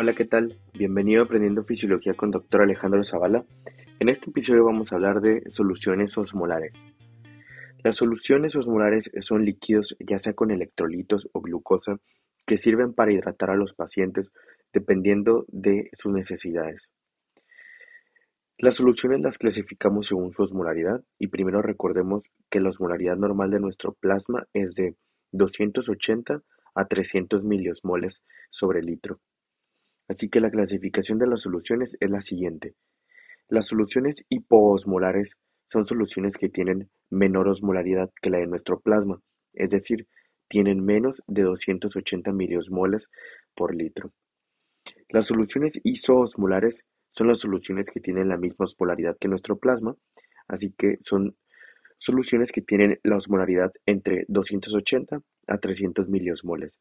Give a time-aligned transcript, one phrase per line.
[0.00, 0.60] Hola, ¿qué tal?
[0.74, 2.62] Bienvenido a Aprendiendo Fisiología con Dr.
[2.62, 3.44] Alejandro Zavala.
[3.98, 6.72] En este episodio vamos a hablar de soluciones osmolares.
[7.82, 11.96] Las soluciones osmolares son líquidos, ya sea con electrolitos o glucosa,
[12.46, 14.30] que sirven para hidratar a los pacientes
[14.72, 16.90] dependiendo de sus necesidades.
[18.56, 23.58] Las soluciones las clasificamos según su osmolaridad y primero recordemos que la osmolaridad normal de
[23.58, 24.94] nuestro plasma es de
[25.32, 26.40] 280
[26.76, 29.18] a 300 miliosmoles sobre litro.
[30.08, 32.74] Así que la clasificación de las soluciones es la siguiente.
[33.48, 35.36] Las soluciones hipoosmolares
[35.70, 39.20] son soluciones que tienen menor osmolaridad que la de nuestro plasma,
[39.52, 40.06] es decir,
[40.48, 43.08] tienen menos de 280 miliosmoles
[43.54, 44.12] por litro.
[45.10, 49.96] Las soluciones isoosmolares son las soluciones que tienen la misma osmolaridad que nuestro plasma,
[50.46, 51.36] así que son
[51.98, 56.78] soluciones que tienen la osmolaridad entre 280 a 300 miliosmoles.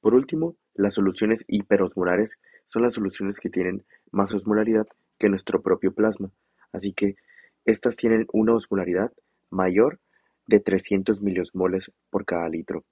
[0.00, 4.86] Por último, las soluciones hiperosmolares son las soluciones que tienen más osmolaridad
[5.18, 6.30] que nuestro propio plasma,
[6.72, 7.16] así que
[7.64, 9.12] estas tienen una osmolaridad
[9.50, 10.00] mayor
[10.46, 12.84] de 300 miliosmoles por cada litro.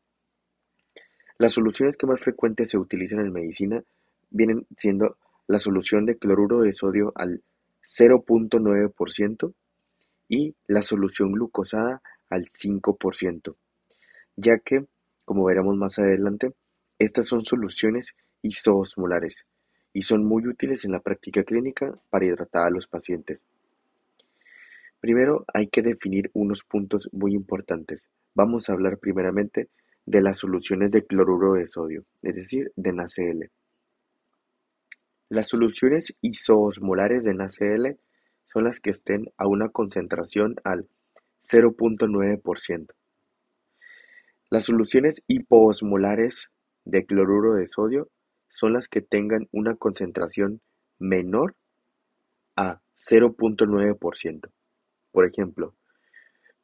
[1.39, 3.83] Las soluciones que más frecuentes se utilizan en medicina
[4.31, 5.17] vienen siendo
[5.47, 7.43] la solución de cloruro de sodio al
[7.83, 9.53] 0.9%
[10.29, 13.57] y la solución glucosada al 5%,
[14.37, 14.87] ya que,
[15.25, 16.55] como veremos más adelante,
[17.05, 19.47] estas son soluciones isoosmolares
[19.93, 23.45] y son muy útiles en la práctica clínica para hidratar a los pacientes.
[25.01, 28.09] Primero hay que definir unos puntos muy importantes.
[28.35, 29.69] Vamos a hablar primeramente
[30.07, 33.51] de las soluciones de cloruro de sodio, es decir, de NaCl.
[35.29, 37.99] Las soluciones isoosmolares de NaCl
[38.47, 40.87] son las que estén a una concentración al
[41.43, 42.93] 0.9%.
[44.51, 46.51] Las soluciones hipoosmolares
[46.85, 48.09] de cloruro de sodio
[48.51, 50.61] son las que tengan una concentración
[50.99, 51.55] menor
[52.57, 54.51] a 0.9%.
[55.11, 55.75] Por ejemplo,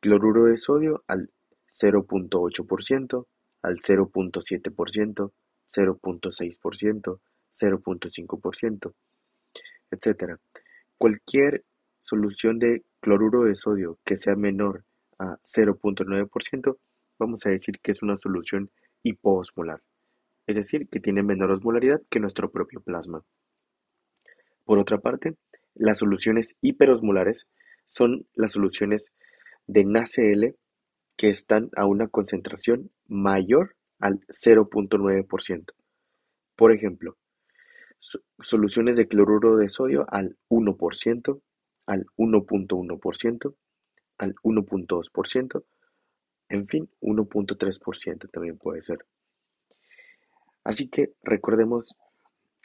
[0.00, 1.30] cloruro de sodio al
[1.72, 3.26] 0.8%,
[3.62, 5.32] al 0.7%,
[5.66, 7.20] 0.6%,
[7.54, 8.94] 0.5%,
[9.90, 10.38] etc.
[10.98, 11.64] Cualquier
[12.00, 14.84] solución de cloruro de sodio que sea menor
[15.18, 16.78] a 0.9%,
[17.18, 18.70] vamos a decir que es una solución
[19.02, 19.80] hipoosmolar
[20.48, 23.22] es decir, que tiene menor osmolaridad que nuestro propio plasma.
[24.64, 25.36] Por otra parte,
[25.74, 27.46] las soluciones hiperosmolares
[27.84, 29.12] son las soluciones
[29.66, 30.56] de NaCl
[31.16, 35.66] que están a una concentración mayor al 0.9%.
[36.56, 37.18] Por ejemplo,
[38.40, 41.42] soluciones de cloruro de sodio al 1%,
[41.86, 43.54] al 1.1%,
[44.16, 45.64] al 1.2%,
[46.48, 49.04] en fin, 1.3% también puede ser.
[50.68, 51.96] Así que recordemos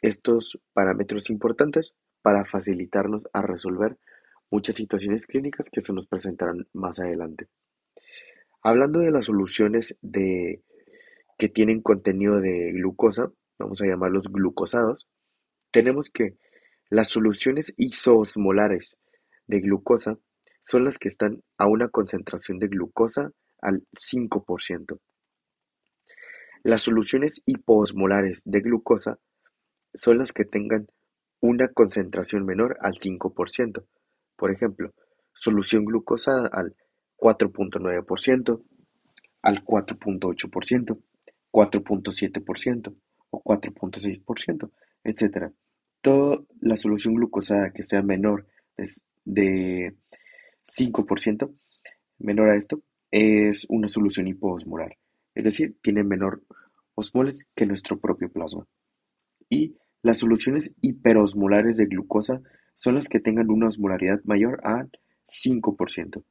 [0.02, 3.98] estos parámetros importantes para facilitarnos a resolver
[4.52, 7.48] muchas situaciones clínicas que se nos presentarán más adelante.
[8.62, 10.62] Hablando de las soluciones de,
[11.38, 15.08] que tienen contenido de glucosa, vamos a llamarlos glucosados,
[15.72, 16.36] tenemos que
[16.90, 18.98] las soluciones isoosmolares
[19.48, 20.20] de glucosa
[20.62, 23.32] son las que están a una concentración de glucosa
[23.62, 25.00] al 5%.
[26.64, 29.20] Las soluciones hipoosmolares de glucosa
[29.94, 30.88] son las que tengan
[31.42, 33.84] una concentración menor al 5%.
[34.38, 34.94] Por ejemplo,
[35.34, 36.74] solución glucosada al
[37.18, 38.64] 4.9%,
[39.42, 41.02] al 4.8%,
[41.52, 42.96] 4.7%
[43.30, 44.72] o 4.6%,
[45.04, 45.54] etc.
[46.02, 48.48] Toda la solución glucosada que sea menor
[49.26, 49.98] de
[50.64, 51.54] 5%,
[52.20, 52.82] menor a esto,
[53.12, 54.98] es una solución hipoosmolar
[55.36, 56.44] es decir, tiene menor
[56.96, 58.68] osmoles que nuestro propio plasma.
[59.50, 62.42] Y las soluciones hiperosmolares de glucosa
[62.76, 64.92] son las que tengan una osmolaridad mayor al
[65.28, 66.24] 5%.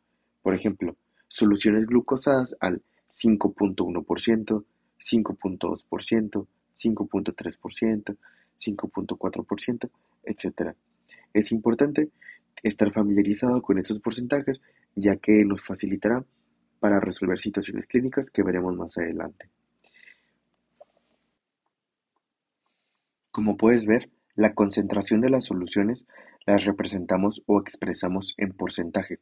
[0.42, 0.96] Por ejemplo,
[1.28, 4.64] soluciones glucosadas al 5.1%,
[4.98, 8.16] 5.2%, 5.3%,
[8.58, 9.90] 5.4%,
[10.24, 10.76] etc.
[11.32, 12.10] Es importante
[12.62, 14.60] estar familiarizado con estos porcentajes
[14.94, 16.24] ya que nos facilitará
[16.82, 19.48] para resolver situaciones clínicas que veremos más adelante.
[23.30, 26.06] Como puedes ver, la concentración de las soluciones
[26.44, 29.20] las representamos o expresamos en porcentaje.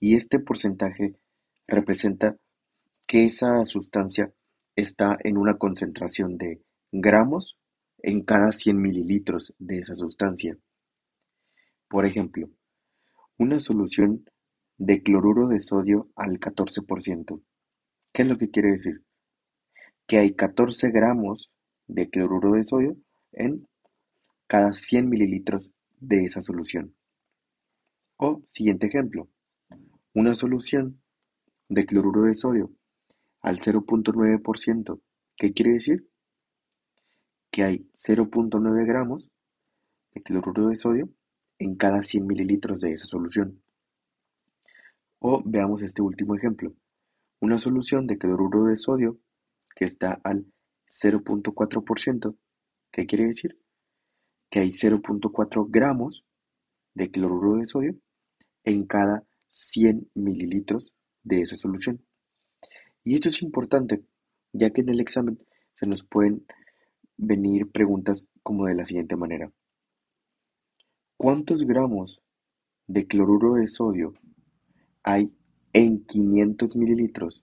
[0.00, 1.14] Y este porcentaje
[1.68, 2.38] representa
[3.06, 4.32] que esa sustancia
[4.74, 7.58] está en una concentración de gramos
[7.98, 10.56] en cada 100 mililitros de esa sustancia.
[11.86, 12.48] Por ejemplo,
[13.36, 14.24] una solución
[14.78, 17.42] de cloruro de sodio al 14%.
[18.12, 19.02] ¿Qué es lo que quiere decir?
[20.06, 21.50] Que hay 14 gramos
[21.86, 22.96] de cloruro de sodio
[23.32, 23.66] en
[24.46, 26.94] cada 100 mililitros de esa solución.
[28.16, 29.28] O, siguiente ejemplo,
[30.14, 31.00] una solución
[31.68, 32.70] de cloruro de sodio
[33.40, 35.00] al 0.9%.
[35.36, 36.06] ¿Qué quiere decir?
[37.50, 39.28] Que hay 0.9 gramos
[40.14, 41.08] de cloruro de sodio
[41.58, 43.61] en cada 100 mililitros de esa solución.
[45.24, 46.74] O veamos este último ejemplo.
[47.40, 49.20] Una solución de cloruro de sodio
[49.76, 50.46] que está al
[50.88, 52.36] 0.4%.
[52.90, 53.56] ¿Qué quiere decir?
[54.50, 56.24] Que hay 0.4 gramos
[56.94, 57.94] de cloruro de sodio
[58.64, 60.92] en cada 100 mililitros
[61.22, 62.04] de esa solución.
[63.04, 64.02] Y esto es importante,
[64.52, 65.38] ya que en el examen
[65.72, 66.44] se nos pueden
[67.16, 69.52] venir preguntas como de la siguiente manera.
[71.16, 72.20] ¿Cuántos gramos
[72.88, 74.14] de cloruro de sodio
[75.02, 75.32] hay
[75.72, 77.42] en 500 mililitros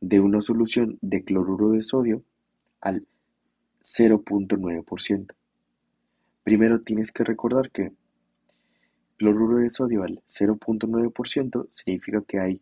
[0.00, 2.24] de una solución de cloruro de sodio
[2.80, 3.06] al
[3.82, 5.34] 0.9%?
[6.42, 7.92] Primero tienes que recordar que
[9.16, 12.60] cloruro de sodio al 0.9% significa que hay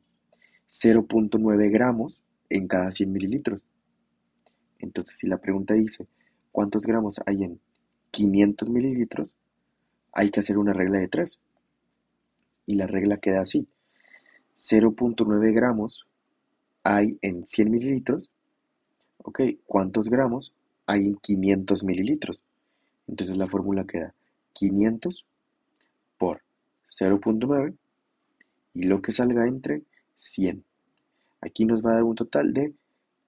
[0.68, 3.66] 0.9 gramos en cada 100 mililitros.
[4.78, 6.06] Entonces, si la pregunta dice
[6.52, 7.60] cuántos gramos hay en
[8.10, 9.34] 500 mililitros,
[10.12, 11.38] hay que hacer una regla de 3.
[12.66, 13.68] Y la regla queda así.
[14.58, 16.04] 0.9 gramos
[16.82, 18.30] hay en 100 mililitros.
[19.18, 20.52] Ok, ¿cuántos gramos
[20.86, 22.42] hay en 500 mililitros?
[23.06, 24.14] Entonces la fórmula queda
[24.54, 25.24] 500
[26.18, 26.42] por
[26.86, 27.76] 0.9
[28.74, 29.82] y lo que salga entre
[30.18, 30.64] 100.
[31.40, 32.74] Aquí nos va a dar un total de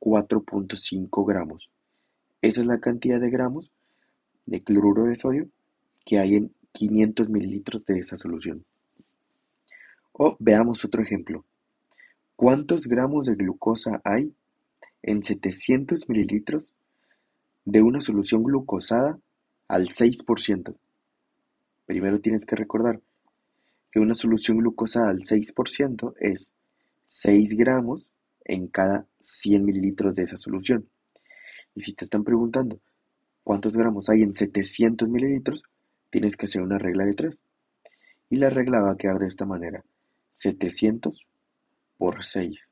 [0.01, 1.71] 4.5 gramos.
[2.43, 3.71] Esa es la cantidad de gramos
[4.47, 5.49] de cloruro de sodio
[6.05, 8.65] que hay en 500 mililitros de esa solución.
[10.23, 11.47] O veamos otro ejemplo.
[12.37, 14.35] ¿Cuántos gramos de glucosa hay
[15.01, 16.75] en 700 mililitros
[17.65, 19.19] de una solución glucosada
[19.67, 20.77] al 6%?
[21.87, 23.01] Primero tienes que recordar
[23.91, 26.53] que una solución glucosa al 6% es
[27.07, 28.13] 6 gramos
[28.45, 30.87] en cada 100 mililitros de esa solución.
[31.75, 32.79] Y si te están preguntando
[33.43, 35.63] cuántos gramos hay en 700 mililitros,
[36.11, 37.39] tienes que hacer una regla de 3.
[38.29, 39.83] Y la regla va a quedar de esta manera.
[40.41, 41.27] 700
[41.99, 42.71] por 6.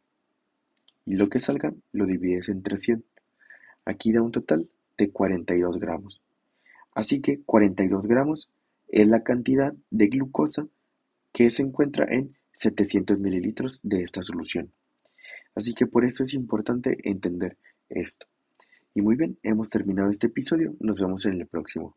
[1.05, 3.05] Y lo que salga lo divides entre 100.
[3.85, 6.23] Aquí da un total de 42 gramos.
[6.95, 8.49] Así que 42 gramos
[8.89, 10.67] es la cantidad de glucosa
[11.33, 14.73] que se encuentra en 700 mililitros de esta solución.
[15.55, 17.59] Así que por eso es importante entender
[17.91, 18.27] esto.
[18.95, 21.95] Y muy bien, hemos terminado este episodio, nos vemos en el próximo.